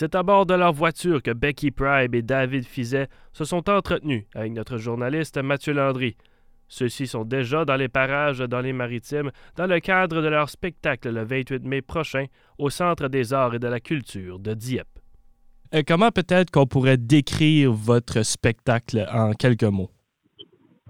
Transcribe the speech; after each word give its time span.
C'est 0.00 0.14
à 0.14 0.22
bord 0.22 0.46
de 0.46 0.54
leur 0.54 0.72
voiture 0.72 1.22
que 1.22 1.30
Becky 1.30 1.72
Pribe 1.72 2.14
et 2.14 2.22
David 2.22 2.64
Fizet 2.64 3.08
se 3.34 3.44
sont 3.44 3.68
entretenus 3.68 4.24
avec 4.34 4.50
notre 4.52 4.78
journaliste 4.78 5.36
Mathieu 5.36 5.74
Landry. 5.74 6.16
Ceux-ci 6.68 7.06
sont 7.06 7.26
déjà 7.26 7.66
dans 7.66 7.76
les 7.76 7.90
parages 7.90 8.38
dans 8.38 8.62
les 8.62 8.72
maritimes 8.72 9.30
dans 9.56 9.66
le 9.66 9.78
cadre 9.78 10.22
de 10.22 10.28
leur 10.28 10.48
spectacle 10.48 11.10
le 11.10 11.22
28 11.24 11.66
mai 11.66 11.82
prochain 11.82 12.24
au 12.56 12.70
Centre 12.70 13.08
des 13.08 13.34
arts 13.34 13.56
et 13.56 13.58
de 13.58 13.66
la 13.66 13.78
culture 13.78 14.38
de 14.38 14.54
Dieppe. 14.54 14.88
Euh, 15.74 15.82
comment 15.86 16.10
peut-être 16.10 16.50
qu'on 16.50 16.64
pourrait 16.64 16.96
décrire 16.96 17.70
votre 17.70 18.22
spectacle 18.22 19.06
en 19.12 19.34
quelques 19.34 19.64
mots? 19.64 19.90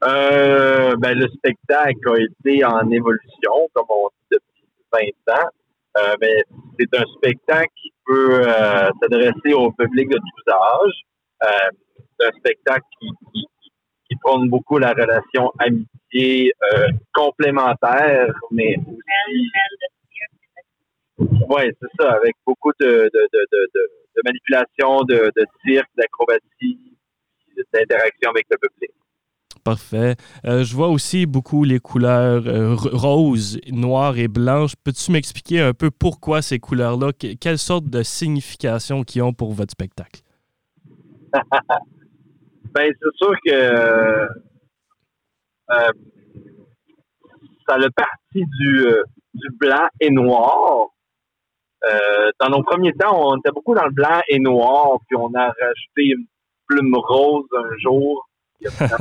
Euh, 0.04 0.94
ben, 0.98 1.18
le 1.18 1.26
spectacle 1.30 2.08
a 2.10 2.14
été 2.16 2.64
en 2.64 2.88
évolution, 2.88 3.68
comme 3.74 3.86
on 3.88 4.08
dit 4.30 4.38
depuis 4.38 5.12
20 5.26 5.34
ans. 5.34 5.48
Euh, 5.98 6.14
mais 6.20 6.44
c'est 6.78 6.98
un 6.98 7.04
spectacle 7.16 7.72
qui 7.82 7.92
peut 8.06 8.42
euh, 8.46 8.90
s'adresser 9.00 9.52
au 9.54 9.72
public 9.72 10.08
de 10.08 10.16
tous 10.18 10.52
âges. 10.52 11.00
Euh, 11.42 11.70
c'est 12.18 12.26
un 12.28 12.32
spectacle 12.38 12.86
qui, 13.00 13.08
qui, 13.32 13.46
qui, 14.08 14.16
prône 14.22 14.48
beaucoup 14.48 14.78
la 14.78 14.92
relation 14.92 15.50
amitié 15.58 16.52
complémentaire, 17.12 18.32
mais 18.50 18.76
aussi. 18.76 19.50
Oui, 21.18 21.62
c'est 21.80 21.88
ça, 21.98 22.12
avec 22.12 22.34
beaucoup 22.46 22.72
de, 22.80 22.86
de, 22.86 23.28
de, 23.32 23.46
de, 23.52 23.90
de 24.16 24.22
manipulation, 24.24 25.02
de, 25.02 25.30
de 25.34 25.46
cirque, 25.64 25.90
d'acrobatie, 25.96 26.96
d'interaction 27.72 28.30
avec 28.30 28.46
le 28.50 28.56
public. 28.56 28.90
Parfait. 29.70 30.16
Euh, 30.46 30.64
je 30.64 30.74
vois 30.74 30.88
aussi 30.88 31.26
beaucoup 31.26 31.62
les 31.62 31.78
couleurs 31.78 32.42
euh, 32.48 32.74
roses, 32.74 33.60
noires 33.70 34.18
et 34.18 34.26
blanches. 34.26 34.74
Peux-tu 34.82 35.12
m'expliquer 35.12 35.60
un 35.60 35.74
peu 35.74 35.92
pourquoi 35.92 36.42
ces 36.42 36.58
couleurs-là? 36.58 37.12
quelle 37.12 37.58
sorte 37.58 37.84
de 37.84 38.02
signification 38.02 39.04
qu'ils 39.04 39.22
ont 39.22 39.32
pour 39.32 39.52
votre 39.52 39.70
spectacle? 39.70 40.22
ben, 41.32 42.92
c'est 43.00 43.16
sûr 43.16 43.32
que 43.46 43.52
euh, 43.52 44.26
ça 47.68 47.74
a 47.74 47.90
parti 47.94 48.44
du, 48.58 48.86
du 49.34 49.48
blanc 49.60 49.86
et 50.00 50.10
noir. 50.10 50.88
dans 52.40 52.48
nos 52.48 52.64
premiers 52.64 52.94
temps, 52.94 53.16
on 53.24 53.36
était 53.36 53.52
beaucoup 53.52 53.76
dans 53.76 53.86
le 53.86 53.92
blanc 53.92 54.20
et 54.28 54.40
noir, 54.40 54.98
puis 55.06 55.16
on 55.16 55.32
a 55.32 55.44
rajouté 55.46 56.06
une 56.06 56.26
plume 56.66 56.96
rose 56.96 57.46
un 57.56 57.78
jour 57.78 58.26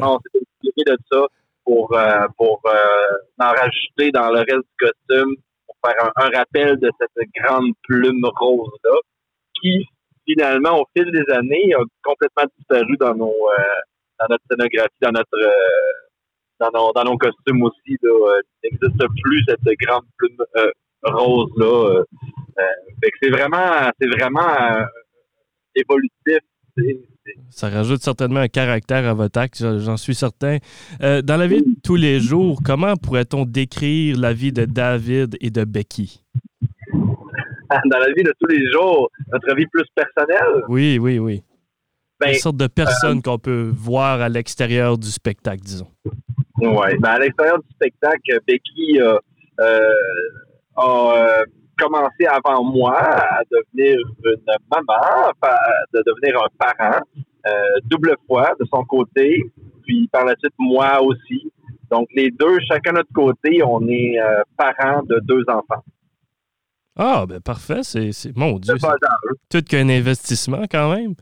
on 0.02 0.20
s'est 0.20 0.40
de 0.64 0.98
ça 1.12 1.28
pour, 1.64 1.94
euh, 1.94 2.28
pour 2.38 2.62
euh, 2.66 3.18
en 3.40 3.52
rajouter 3.52 4.12
dans 4.12 4.30
le 4.32 4.40
reste 4.40 4.68
du 4.68 4.78
costume, 4.80 5.36
pour 5.66 5.76
faire 5.86 6.12
un, 6.16 6.30
rappel 6.38 6.80
de 6.80 6.90
cette 7.00 7.28
grande 7.36 7.74
plume 7.84 8.26
rose-là, 8.40 8.98
qui, 9.62 9.86
finalement, 10.28 10.82
au 10.82 10.86
fil 10.96 11.12
des 11.12 11.32
années, 11.34 11.74
a 11.76 11.84
complètement 12.04 12.46
disparu 12.58 12.98
dans 13.00 13.16
nos 13.16 13.28
euh, 13.28 13.64
dans 14.20 14.28
notre 14.30 14.44
scénographie, 14.50 14.90
dans 15.02 15.12
notre 15.12 15.54
dans 16.60 16.72
nos, 16.74 16.92
dans 16.92 17.04
nos 17.04 17.18
costumes 17.18 17.64
aussi. 17.64 17.98
Il 18.02 18.42
n'existe 18.64 19.08
plus 19.24 19.44
cette 19.48 19.78
grande 19.80 20.04
plume 20.18 20.38
rose-là. 21.04 22.04
c'est 23.22 23.30
vraiment 23.30 23.92
c'est 24.00 24.10
vraiment 24.10 24.86
évolutif. 25.76 26.40
Ça 27.50 27.70
rajoute 27.70 28.02
certainement 28.02 28.40
un 28.40 28.48
caractère 28.48 29.08
à 29.08 29.14
votre 29.14 29.40
acte, 29.40 29.58
j'en 29.58 29.98
suis 29.98 30.16
certain. 30.16 30.58
Euh, 31.02 31.22
dans 31.22 31.38
la 31.38 31.48
vie 31.48 31.62
de 31.62 31.76
tous 31.84 31.96
les 31.96 32.20
jours, 32.20 32.60
comment 32.64 32.96
pourrait-on 32.96 33.46
décrire 33.46 34.18
la 34.18 34.34
vie 34.34 34.52
de 34.52 34.66
David 34.66 35.38
et 35.42 35.50
de 35.50 35.64
Becky? 35.64 36.24
Dans 36.94 38.00
la 38.00 38.08
vie 38.16 38.24
de 38.24 38.34
tous 38.40 38.48
les 38.48 38.72
jours, 38.72 39.12
notre 39.32 39.56
vie 39.56 39.68
plus 39.68 39.84
personnelle? 39.96 40.64
Oui, 40.70 40.98
oui, 41.00 41.20
oui. 41.20 41.44
Ben, 42.20 42.30
Une 42.30 42.36
sorte 42.36 42.58
de 42.58 42.68
personne 42.68 43.20
euh, 43.20 43.22
qu'on 43.22 43.38
peut 43.38 43.72
voir 43.74 44.22
à 44.22 44.30
l'extérieur 44.30 44.98
du 44.98 45.08
spectacle, 45.08 45.62
disons. 45.64 45.88
Oui, 46.58 46.98
ben 47.00 47.10
à 47.10 47.20
l'extérieur 47.20 47.60
du 47.60 47.70
spectacle, 47.74 48.40
Becky 48.46 49.00
euh, 49.00 49.18
a 50.76 51.44
commencé 51.80 52.26
avant 52.28 52.64
moi 52.64 52.98
à 52.98 53.42
devenir 53.50 53.98
une 54.24 54.36
maman, 54.72 55.32
de 55.94 56.04
devenir 56.06 56.42
un 56.42 56.48
parent, 56.58 57.00
euh, 57.48 57.52
double 57.86 58.16
fois 58.28 58.54
de 58.60 58.66
son 58.72 58.84
côté, 58.84 59.44
puis 59.84 60.08
par 60.12 60.26
la 60.26 60.36
suite 60.40 60.54
moi 60.58 61.02
aussi. 61.02 61.52
Donc 61.90 62.08
les 62.14 62.30
deux, 62.30 62.60
chacun 62.68 62.92
de 62.92 62.98
notre 62.98 63.14
côté, 63.14 63.64
on 63.64 63.88
est 63.88 64.20
euh, 64.20 64.44
parents 64.58 65.02
de 65.04 65.20
deux 65.24 65.44
enfants. 65.48 65.84
Ah, 66.96 67.26
ben 67.28 67.40
parfait, 67.40 67.82
c'est 67.84 68.36
mon 68.36 68.60
Dieu. 68.60 68.76
Tout 69.50 69.62
qu'un 69.62 69.88
investissement 69.90 70.64
quand 70.70 70.94
même. 70.96 71.16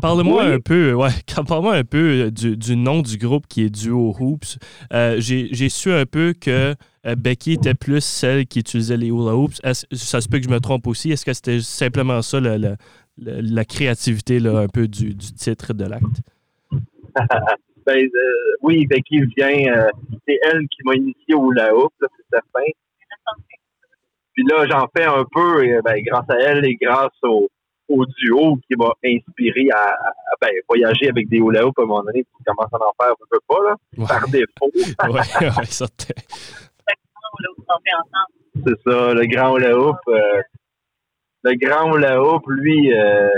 Parle-moi 0.02 0.44
un 0.44 0.60
peu, 0.60 0.94
ouais, 0.94 1.10
parle-moi 1.46 1.74
un 1.74 1.84
peu 1.84 2.30
du, 2.30 2.76
nom 2.76 3.02
du 3.02 3.18
groupe 3.18 3.46
qui 3.46 3.64
est 3.64 3.70
Duo 3.70 4.14
Hoops. 4.18 4.58
Euh, 4.92 5.16
j'ai 5.18 5.68
su 5.68 5.92
un 5.92 6.06
peu 6.06 6.32
que 6.32 6.74
euh, 7.06 7.14
Becky 7.16 7.52
était 7.54 7.74
plus 7.74 8.02
celle 8.02 8.46
qui 8.46 8.60
utilisait 8.60 8.96
les 8.96 9.08
hula 9.08 9.36
hoops. 9.36 9.60
Ça 9.92 10.20
se 10.20 10.28
peut 10.28 10.38
que 10.38 10.44
je 10.44 10.50
me 10.50 10.60
trompe 10.60 10.86
aussi? 10.86 11.10
Est-ce 11.12 11.24
que 11.24 11.32
c'était 11.32 11.60
simplement 11.60 12.22
ça, 12.22 12.40
la, 12.40 13.64
créativité 13.64 14.38
là, 14.38 14.58
un 14.58 14.68
peu 14.68 14.88
du, 14.88 15.16
titre 15.16 15.74
de 15.74 15.84
l'acte? 15.84 16.22
ben, 17.86 17.96
euh, 17.96 18.56
oui, 18.62 18.86
Becky 18.86 19.20
vient. 19.36 19.88
c'est 20.26 20.38
elle 20.44 20.66
qui 20.68 20.82
m'a 20.84 20.94
initié 20.94 21.34
au 21.34 21.52
hula 21.52 21.74
hoop, 21.74 21.92
c'est 22.00 22.08
certain. 22.30 22.70
Puis 24.32 24.44
là, 24.44 24.66
j'en 24.66 24.88
fais 24.96 25.04
un 25.04 25.24
peu 25.30 25.80
ben, 25.84 26.00
grâce 26.06 26.30
à 26.30 26.38
elle 26.38 26.64
et 26.64 26.76
grâce 26.76 27.12
au, 27.22 27.50
au 27.90 28.06
duo 28.06 28.56
qui 28.66 28.76
m'a 28.76 28.92
inspiré 29.04 29.68
à, 29.74 29.96
ben, 30.40 30.50
voyager 30.68 31.08
avec 31.08 31.28
des 31.28 31.38
hula 31.38 31.66
hoops 31.66 31.78
à 31.78 31.82
un 31.82 31.86
moment 31.86 32.02
donné, 32.04 32.24
tu 32.24 32.44
commences 32.44 32.72
à 32.72 32.76
en 32.76 32.94
faire 33.00 33.10
un 33.10 33.26
peu 33.28 33.38
pas, 33.48 33.62
là, 33.68 33.76
par 34.06 34.28
défaut. 34.28 34.70
oui, 34.74 34.84
C'est 38.64 38.80
ça, 38.86 39.14
le 39.14 39.26
grand 39.26 39.56
hula 39.56 39.76
hoop. 39.76 39.96
Euh, 40.08 40.42
le 41.42 41.54
grand 41.54 41.96
hula 41.96 42.22
hoop, 42.22 42.42
lui, 42.48 42.92
euh, 42.92 43.28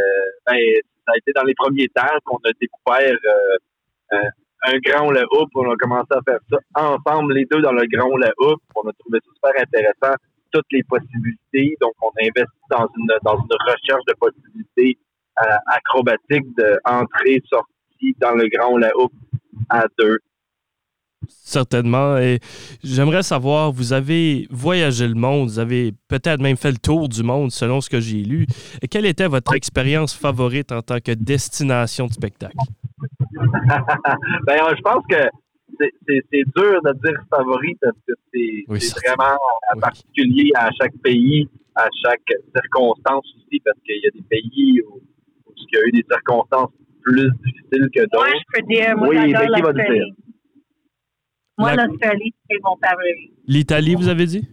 ben, 0.47 0.59
ça 1.07 1.12
a 1.12 1.17
été 1.17 1.33
dans 1.35 1.45
les 1.45 1.55
premiers 1.55 1.89
temps 1.89 2.19
qu'on 2.25 2.37
a 2.39 2.53
découvert 2.61 3.17
euh, 4.12 4.19
un 4.65 4.79
grand 4.79 5.11
hula 5.11 5.25
hoop. 5.33 5.49
On 5.55 5.71
a 5.71 5.77
commencé 5.77 6.09
à 6.11 6.21
faire 6.23 6.41
ça 6.51 6.59
ensemble, 6.75 7.35
les 7.35 7.47
deux 7.47 7.62
dans 7.62 7.73
le 7.73 7.87
grand 7.87 8.11
hula 8.15 8.33
hoop. 8.39 8.61
On 8.77 8.89
a 8.89 8.93
trouvé 8.99 9.19
ça 9.25 9.31
super 9.35 9.62
intéressant 9.62 10.17
toutes 10.53 10.67
les 10.73 10.83
possibilités. 10.85 11.77
Donc, 11.81 11.93
on 12.03 12.11
investit 12.21 12.69
dans 12.71 12.89
une, 12.97 13.13
dans 13.25 13.37
une 13.37 13.57
recherche 13.67 14.05
de 14.09 14.15
possibilités 14.19 14.99
euh, 15.43 15.57
acrobatiques 15.67 16.47
d'entrée, 16.57 17.43
sortie 17.49 18.17
dans 18.21 18.35
le 18.35 18.49
grand 18.49 18.77
la 18.77 18.91
hoop 18.97 19.12
à 19.71 19.87
deux. 19.99 20.19
Certainement. 21.29 22.19
Et 22.19 22.41
j'aimerais 22.83 23.23
savoir, 23.23 23.73
vous 23.73 23.93
avez 23.93 24.47
voyagé 24.51 25.07
le 25.07 25.15
monde, 25.15 25.49
vous 25.49 25.59
avez 25.59 25.93
peut-être 26.09 26.41
même 26.41 26.57
fait 26.57 26.71
le 26.71 26.79
tour 26.79 27.09
du 27.09 27.23
monde 27.23 27.51
selon 27.53 27.81
ce 27.81 27.89
que 27.89 28.01
j'ai 28.01 28.23
lu. 28.23 28.47
Et 28.83 28.89
quelle 28.89 29.07
était 29.07 29.29
votre 29.29 29.55
expérience 29.55 30.15
favorite 30.15 30.73
en 30.73 30.83
tant 30.83 30.99
que 31.01 31.12
destination 31.12 32.07
de 32.07 32.12
spectacle? 32.12 32.57
ben, 34.47 34.59
je 34.77 34.83
pense 34.83 35.05
que 35.09 35.29
c'est 35.78 36.44
dur 36.56 36.81
de 36.83 36.93
dire 37.05 37.21
favori 37.31 37.77
parce 37.81 37.97
que 38.06 38.12
c'est 38.33 38.65
vraiment 39.06 39.38
particulier 39.81 40.50
à 40.55 40.71
chaque 40.81 40.97
pays, 41.03 41.49
à 41.75 41.88
chaque 42.05 42.21
circonstance 42.55 43.25
aussi, 43.37 43.60
parce 43.65 43.78
qu'il 43.84 44.00
y 44.03 44.06
a 44.06 44.11
des 44.11 44.22
pays 44.28 44.81
où, 44.82 45.00
il 45.56 45.66
y 45.72 45.77
a 45.77 45.87
eu 45.87 45.93
des 45.93 46.05
circonstances 46.11 46.71
plus 47.03 47.31
difficiles 47.44 47.88
que 47.94 48.00
d'autres. 48.00 48.16
Moi, 48.16 48.28
je 48.28 48.61
peux 48.61 48.66
dire, 48.66 48.97
moi, 48.97 49.09
oui, 49.09 49.32
l'Australie. 49.32 50.15
Moi, 51.59 51.75
l'Australie, 51.75 52.34
c'est 52.50 52.59
mon 52.62 52.77
favori. 52.77 53.32
L'Italie, 53.47 53.94
vous 53.94 54.09
avez 54.09 54.27
dit? 54.27 54.49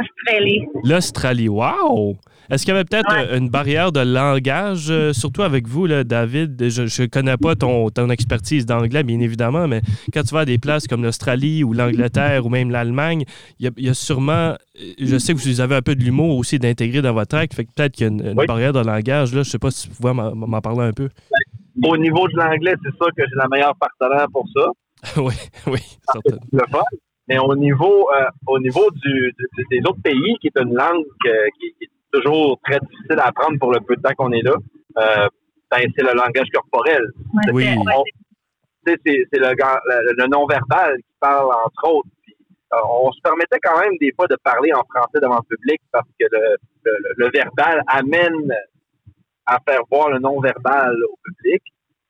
Australie. 0.00 0.66
L'Australie, 0.82 1.48
wow! 1.48 2.16
Est-ce 2.50 2.64
qu'il 2.64 2.74
y 2.74 2.76
avait 2.76 2.84
peut-être 2.84 3.34
une 3.34 3.48
barrière 3.48 3.90
de 3.90 4.00
langage, 4.00 4.88
euh, 4.90 5.12
surtout 5.14 5.42
avec 5.42 5.66
vous, 5.66 5.86
là, 5.86 6.04
David? 6.04 6.68
Je 6.68 7.02
ne 7.02 7.06
connais 7.06 7.36
pas 7.38 7.54
ton, 7.56 7.88
ton 7.88 8.10
expertise 8.10 8.66
d'anglais, 8.66 9.02
bien 9.02 9.18
évidemment, 9.20 9.66
mais 9.66 9.80
quand 10.12 10.22
tu 10.22 10.34
vas 10.34 10.40
à 10.40 10.44
des 10.44 10.58
places 10.58 10.86
comme 10.86 11.02
l'Australie 11.02 11.64
ou 11.64 11.72
l'Angleterre 11.72 12.44
ou 12.44 12.50
même 12.50 12.70
l'Allemagne, 12.70 13.24
il 13.60 13.72
y, 13.78 13.88
a 13.88 13.94
sûrement. 13.94 14.32
Euh, 14.52 14.56
je 14.98 15.16
sais 15.16 15.32
que 15.32 15.38
vous 15.38 15.60
avez 15.60 15.76
un 15.76 15.82
peu 15.82 15.94
de 15.94 16.04
l'humour 16.04 16.36
aussi 16.36 16.58
d'intégrer 16.58 17.00
dans 17.00 17.14
votre 17.14 17.36
acte, 17.36 17.54
fait 17.54 17.64
que 17.64 17.70
peut-être 17.74 17.92
qu'il 17.92 18.06
y 18.06 18.08
a 18.08 18.12
une, 18.12 18.34
barrière 18.46 18.72
de 18.72 18.80
langage. 18.80 19.34
Là, 19.34 19.36
je 19.36 19.38
ne 19.38 19.44
sais 19.44 19.58
pas 19.58 19.70
si 19.70 19.88
vous 19.88 19.94
pouvez 19.94 20.12
m'en 20.12 20.60
parler 20.60 20.82
un 20.82 20.92
peu. 20.92 21.08
Au 21.82 21.96
niveau 21.96 22.28
de 22.28 22.36
l'anglais, 22.36 22.74
c'est 22.82 22.94
sûr 22.94 23.06
que 23.16 23.22
j'ai 23.22 23.36
la 23.36 23.48
meilleure 23.48 23.74
partenaire 23.76 24.26
pour 24.30 24.46
ça. 24.54 24.66
oui, 25.20 25.34
oui, 25.66 25.80
certainement. 26.12 26.84
Mais 27.28 27.38
au 27.38 27.54
niveau, 27.56 28.10
euh, 28.10 28.26
au 28.46 28.58
niveau 28.58 28.90
du, 28.90 29.34
des 29.70 29.80
autres 29.80 30.02
pays, 30.02 30.36
qui 30.40 30.48
est 30.48 30.58
une 30.60 30.74
langue 30.74 31.04
qui, 31.58 31.74
qui, 31.80 31.88
toujours 32.12 32.58
très 32.64 32.78
difficile 32.80 33.18
à 33.18 33.28
apprendre 33.28 33.58
pour 33.58 33.72
le 33.72 33.80
peu 33.80 33.96
de 33.96 34.02
temps 34.02 34.14
qu'on 34.16 34.32
est 34.32 34.42
là. 34.42 34.54
Euh, 34.98 35.28
ben, 35.70 35.90
c'est 35.96 36.04
le 36.04 36.14
langage 36.14 36.46
corporel. 36.52 37.02
Oui. 37.52 37.66
C'est 38.86 38.98
le, 39.04 40.12
le, 40.18 40.26
non-verbal 40.28 40.96
qui 40.98 41.14
parle, 41.18 41.46
entre 41.46 41.88
autres. 41.88 42.08
Euh, 42.72 42.76
on 42.88 43.12
se 43.12 43.20
permettait 43.22 43.58
quand 43.62 43.78
même 43.80 43.96
des 43.98 44.12
fois 44.14 44.26
de 44.26 44.36
parler 44.42 44.72
en 44.72 44.84
français 44.84 45.20
devant 45.20 45.36
le 45.38 45.56
public 45.56 45.80
parce 45.90 46.08
que 46.20 46.26
le, 46.30 46.56
le, 47.16 47.30
verbal 47.30 47.82
amène 47.86 48.52
à 49.46 49.58
faire 49.66 49.80
voir 49.90 50.10
le 50.10 50.18
non-verbal 50.18 50.94
au 51.10 51.18
public. 51.24 51.62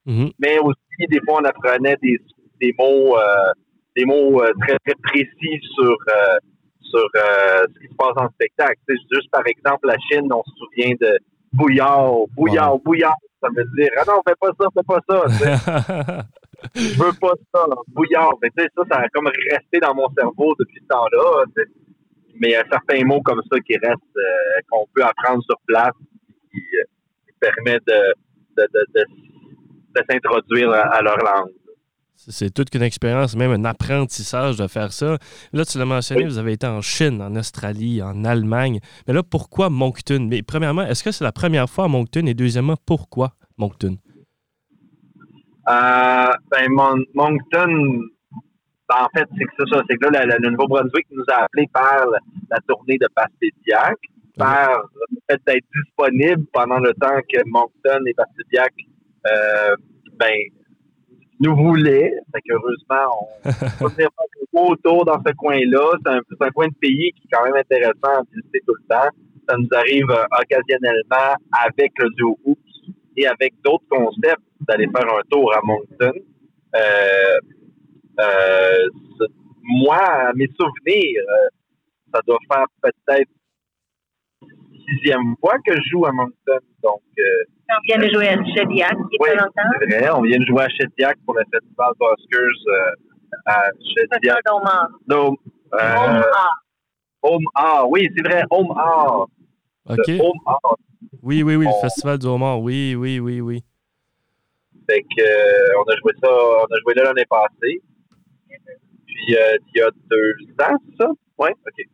Mm-hmm. 0.07 0.33
Mais 0.39 0.59
aussi, 0.59 1.07
des 1.09 1.21
fois, 1.21 1.41
on 1.41 1.45
apprenait 1.45 1.97
des, 2.03 2.19
des 2.61 2.75
mots, 2.79 3.17
euh, 3.19 3.53
des 3.97 4.05
mots 4.05 4.43
euh, 4.43 4.53
très, 4.61 4.79
très 4.79 4.95
précis 5.03 5.61
sur, 5.75 5.97
euh, 6.09 6.39
sur 6.81 7.07
ce 7.15 7.79
qui 7.81 7.89
se 7.89 7.95
passe 7.97 8.15
en 8.17 8.29
spectacle. 8.31 8.79
juste 8.89 9.31
par 9.31 9.47
exemple, 9.47 9.87
la 9.87 9.97
Chine, 10.11 10.29
on 10.33 10.43
se 10.43 10.51
souvient 10.57 10.95
de 11.01 11.19
bouillard, 11.53 12.13
bouillard, 12.37 12.79
bouillard. 12.79 13.17
Ça 13.41 13.49
veut 13.55 13.65
dire, 13.77 13.91
ah 13.99 14.05
non, 14.07 14.23
fais 14.27 14.35
pas 14.41 14.51
ça, 14.59 14.69
fais 14.75 14.83
pas 14.87 15.01
ça. 15.09 16.25
Je 16.75 17.03
veux 17.03 17.13
pas 17.21 17.35
ça, 17.53 17.67
bouillard. 17.89 18.33
Mais 18.43 18.49
ça, 18.57 18.83
ça 18.91 18.99
a 19.01 19.09
comme 19.09 19.27
resté 19.27 19.81
dans 19.81 19.95
mon 19.95 20.09
cerveau 20.17 20.55
depuis 20.59 20.81
ce 20.81 20.87
temps-là. 20.87 21.45
Mais 22.41 22.49
il 22.49 22.53
y 22.53 22.57
a 22.57 22.65
certains 22.71 23.05
mots 23.05 23.21
comme 23.23 23.43
ça 23.51 23.59
qui 23.61 23.77
restent, 23.77 24.01
qu'on 24.71 24.87
peut 24.95 25.05
apprendre 25.05 25.43
sur 25.45 25.59
place, 25.67 25.93
qui, 26.51 26.61
permet 27.41 27.79
de, 27.87 28.15
de, 28.57 28.67
de, 28.73 29.05
de 29.95 30.05
s'introduire 30.09 30.71
à, 30.73 31.03
leur 31.03 31.19
langue. 31.19 31.53
C'est 32.17 32.53
toute 32.55 32.75
une 32.75 32.83
expérience, 32.83 33.37
même 33.37 33.51
un 33.51 33.65
apprentissage 33.65 34.57
de 34.57 34.67
faire 34.67 34.93
ça. 34.93 35.19
Là, 35.53 35.65
tu 35.65 35.79
l'as 35.79 35.85
mentionné, 35.85 36.25
vous 36.25 36.39
avez 36.39 36.53
été 36.53 36.67
en 36.67 36.81
Chine, 36.81 37.21
en 37.21 37.35
Australie, 37.37 38.03
en 38.03 38.25
Allemagne. 38.25 38.81
Mais 39.07 39.13
là, 39.13 39.23
pourquoi 39.23 39.69
Moncton? 39.69 40.29
Mais 40.31 40.43
premièrement, 40.43 40.83
est-ce 40.83 41.05
que 41.05 41.11
c'est 41.11 41.25
la 41.25 41.33
première 41.33 41.69
fois 41.69 41.85
à 41.85 41.89
Moncton? 41.89 42.25
Et 42.27 42.35
deuxièmement, 42.35 42.77
pourquoi 42.87 43.35
Moncton? 43.59 43.99
Euh, 45.69 46.33
ben, 46.51 46.71
Moncton, 47.15 47.69
ben, 48.89 48.97
en 49.01 49.09
fait, 49.15 49.27
c'est 49.37 49.45
que 49.45 49.71
ça, 49.71 49.83
c'est 49.89 49.97
que 49.97 50.11
là, 50.11 50.25
le 50.25 50.51
Nouveau-Brunswick 50.51 51.07
nous 51.11 51.25
a 51.29 51.45
appelés 51.45 51.69
par 51.73 52.07
la, 52.51 52.59
tournée 52.69 52.99
de 52.99 53.09
Pastidiac, 53.15 53.97
par 54.37 54.71
le 55.11 55.19
fait 55.29 55.41
d'être 55.47 55.67
disponible 55.75 56.45
pendant 56.53 56.79
le 56.79 56.93
temps 56.95 57.21
que 57.29 57.41
Moncton 57.47 58.05
et 58.07 58.15
Pastidiac 58.15 58.73
euh, 59.27 59.77
ben, 60.19 60.35
nous 61.41 61.57
voulait. 61.57 62.15
Fait 62.33 62.41
qu'heureusement, 62.43 63.29
on 63.45 63.89
peut 63.89 63.95
venir 63.95 64.09
autour 64.53 65.05
dans 65.05 65.21
ce 65.27 65.33
coin-là. 65.33 65.99
C'est 66.05 66.13
un, 66.13 66.47
un, 66.47 66.51
coin 66.51 66.69
de 66.69 66.75
pays 66.81 67.13
qui 67.13 67.23
est 67.25 67.31
quand 67.33 67.45
même 67.45 67.57
intéressant 67.57 68.21
à 68.21 68.23
visiter 68.33 68.61
tout 68.67 68.75
le 68.75 68.95
temps. 68.95 69.11
Ça 69.49 69.57
nous 69.59 69.69
arrive 69.73 70.11
euh, 70.11 70.25
occasionnellement 70.41 71.37
avec 71.65 71.93
le 71.99 72.09
duo 72.17 72.39
Oops 72.45 72.59
et 73.17 73.27
avec 73.27 73.55
d'autres 73.65 73.85
concepts 73.91 74.43
d'aller 74.61 74.87
faire 74.87 75.07
un 75.07 75.23
tour 75.31 75.55
à 75.55 75.61
Moncton. 75.63 76.13
Euh, 76.77 77.39
euh, 78.21 79.29
moi, 79.63 80.33
mes 80.35 80.49
souvenirs, 80.59 81.23
ça 82.13 82.21
doit 82.27 82.39
faire 82.51 82.67
peut-être 82.83 83.31
sixième 84.89 85.35
fois 85.41 85.55
que 85.67 85.75
je 85.75 85.83
joue 85.91 86.07
à 86.07 86.13
Moncton. 86.13 86.59
Donc, 86.83 87.01
on 87.17 87.81
vient 87.87 87.99
de 87.99 88.13
jouer 88.13 88.29
à 88.29 88.37
Chediac 88.37 88.69
il 88.71 88.77
y 88.77 88.83
a 88.83 88.89
pas 88.89 89.45
longtemps. 89.45 89.79
C'est 89.81 89.99
vrai, 89.99 90.11
on 90.11 90.23
vient 90.23 90.39
de 90.39 90.45
jouer 90.45 90.65
à 90.65 90.69
Chediac 90.69 91.19
pour 91.25 91.35
le 91.35 91.45
festival 91.51 91.93
Buskers 91.99 92.41
euh, 92.69 92.91
à 93.47 93.63
Chediac. 93.97 94.43
Home 94.51 95.37
euh, 95.75 96.23
Home 97.23 97.45
Art. 97.55 97.91
Oui, 97.91 98.09
c'est 98.17 98.27
vrai, 98.27 98.43
Home 98.51 98.73
Art. 98.77 99.29
OK. 99.89 100.09
Home 100.21 100.41
Art. 100.47 100.77
Oui, 101.23 101.43
oui, 101.43 101.57
oui, 101.57 101.67
le 101.67 101.81
festival 101.81 102.19
du 102.19 102.27
Home 102.27 102.43
Art. 102.43 102.61
Oui, 102.61 102.95
oui, 102.95 103.19
oui, 103.19 103.41
oui. 103.41 103.65
Fait 104.89 105.01
que, 105.01 105.23
euh, 105.23 105.81
on 105.81 105.91
a 105.91 105.97
joué 105.97 106.13
ça, 106.23 106.31
on 106.31 106.65
a 106.65 106.79
joué 106.83 106.95
là 106.95 107.05
l'année 107.05 107.25
passée. 107.29 107.81
Puis, 109.07 109.37
euh, 109.37 109.57
il 109.75 109.79
y 109.79 109.83
a 109.83 109.91
deux 110.11 110.35
ans, 110.63 110.77
c'est 110.87 111.03
ça? 111.03 111.11
Oui, 111.39 111.49
OK 111.67 111.94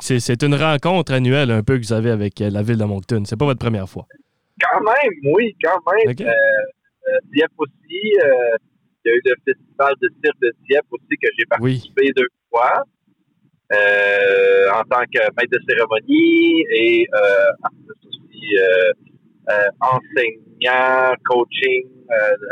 c'est 0.00 0.42
une 0.42 0.54
rencontre 0.54 1.12
annuelle 1.12 1.50
un 1.50 1.62
peu 1.62 1.78
que 1.78 1.82
vous 1.84 1.92
avez 1.92 2.10
avec 2.10 2.40
euh, 2.40 2.50
la 2.50 2.62
ville 2.62 2.78
de 2.78 2.84
Moncton. 2.84 3.22
C'est 3.24 3.38
pas 3.38 3.44
votre 3.44 3.60
première 3.60 3.88
fois. 3.88 4.06
Quand 4.60 4.80
même, 4.80 5.34
oui, 5.34 5.54
quand 5.62 5.78
même. 5.92 6.14
Euh, 6.20 6.24
euh, 6.24 7.18
Dieppe 7.32 7.52
aussi. 7.58 7.74
il 7.88 8.10
y 9.04 9.10
a 9.10 9.14
eu 9.14 9.20
le 9.24 9.34
festival 9.44 9.94
de 10.02 10.08
cirque 10.22 10.40
de 10.40 10.52
Dieppe 10.68 10.86
aussi 10.90 11.16
que 11.22 11.28
j'ai 11.38 11.44
participé 11.46 12.12
deux 12.16 12.28
fois. 12.50 12.82
en 13.72 14.82
tant 14.84 15.04
que 15.12 15.20
maître 15.36 15.52
de 15.52 15.60
cérémonie 15.68 16.64
et 16.70 17.08
aussi 18.06 18.56
enseignant, 19.80 21.14
coaching 21.24 21.84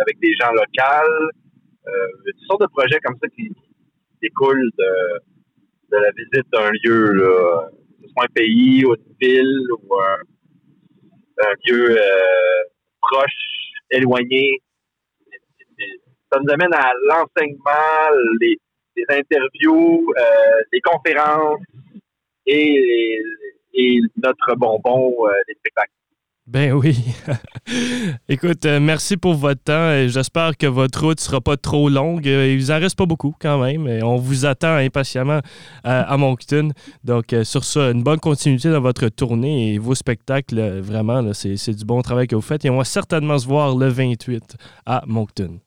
avec 0.01 0.19
des 0.21 0.33
gens 0.41 0.53
locaux. 0.53 1.31
toutes 2.25 2.47
sortes 2.49 2.63
de 2.63 2.67
projets 2.69 3.01
comme 3.05 3.17
ça 3.21 3.29
qui 3.37 3.51
découlent 4.23 4.71
de, 4.79 5.21
de 5.91 5.97
la 5.97 6.11
visite 6.13 6.47
d'un 6.53 6.71
lieu, 6.83 7.13
là, 7.13 7.69
que 7.71 8.07
ce 8.07 8.13
soit 8.13 8.25
un 8.25 8.33
pays 8.35 8.85
ou 8.85 8.95
une 8.95 9.15
ville 9.21 9.67
ou 9.73 9.95
un, 9.95 10.17
lieu 11.67 11.97
euh, 11.99 12.63
proche, 13.01 13.73
éloigné. 13.91 14.61
Ça 16.33 16.41
nous 16.41 16.53
amène 16.53 16.75
à 16.75 16.93
l'enseignement, 17.09 18.17
les, 18.41 18.57
interviews, 19.09 20.13
euh, 20.19 20.63
les 20.73 20.81
conférences 20.81 21.61
et, 22.47 23.21
et 23.75 24.01
notre 24.23 24.55
bonbon, 24.57 25.15
euh, 25.27 25.33
les 25.47 25.55
spectacles. 25.55 25.93
Ben 26.47 26.73
oui. 26.73 26.97
Écoute, 28.29 28.65
euh, 28.65 28.79
merci 28.81 29.17
pour 29.17 29.35
votre 29.35 29.63
temps. 29.63 30.07
J'espère 30.07 30.57
que 30.57 30.67
votre 30.67 31.05
route 31.05 31.19
ne 31.19 31.23
sera 31.23 31.41
pas 31.41 31.57
trop 31.57 31.89
longue. 31.89 32.27
Euh, 32.29 32.53
il 32.53 32.59
vous 32.59 32.71
en 32.71 32.79
reste 32.79 32.97
pas 32.97 33.07
beaucoup 33.07 33.35
quand 33.41 33.59
même. 33.59 33.89
Et 33.89 34.03
on 34.03 34.17
vous 34.17 34.47
attend 34.47 34.77
impatiemment 34.77 35.41
à, 35.83 36.17
Moncton. 36.17 36.71
Donc, 37.03 37.33
euh, 37.33 37.43
sur 37.45 37.65
ça, 37.65 37.91
une 37.91 38.03
bonne 38.03 38.21
continuité 38.21 38.71
dans 38.71 38.81
votre 38.81 39.09
tournée 39.09 39.75
et 39.75 39.79
vos 39.79 39.95
spectacles. 39.95 40.81
Vraiment, 40.81 41.33
c'est 41.33 41.75
du 41.75 41.85
bon 41.85 42.03
travail 42.03 42.29
que 42.29 42.37
vous 42.37 42.43
faites. 42.43 42.65
Et 42.65 42.71
on 42.71 42.79
va 42.79 42.85
certainement 42.85 43.39
se 43.39 43.47
voir 43.47 43.75
le 43.75 43.89
28 43.89 44.57
à 44.87 45.03
Moncton. 45.07 45.59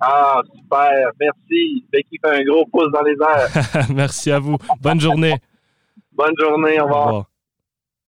Ah, 0.00 0.40
super. 0.54 0.90
Merci. 1.18 1.84
Becky 1.92 2.18
fait 2.22 2.40
un 2.40 2.42
gros 2.42 2.66
pouce 2.66 2.90
dans 2.92 3.02
les 3.02 3.12
airs. 3.12 3.86
merci 3.94 4.30
à 4.30 4.38
vous. 4.38 4.56
Bonne 4.80 5.00
journée. 5.00 5.34
Bonne 6.12 6.34
journée. 6.38 6.80
Au 6.80 6.84
revoir. 6.84 7.29